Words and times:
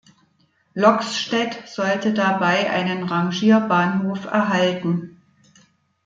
Loxstedt 0.73 1.67
sollte 1.67 2.11
dabei 2.11 2.71
einen 2.71 3.03
Rangierbahnhof 3.03 4.25
erhalten. 4.25 5.21